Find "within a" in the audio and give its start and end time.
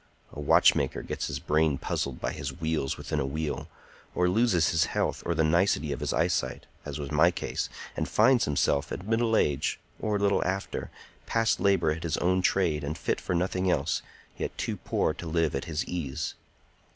2.97-3.25